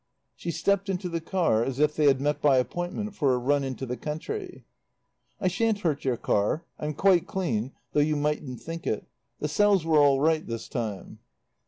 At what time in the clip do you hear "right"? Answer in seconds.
10.19-10.43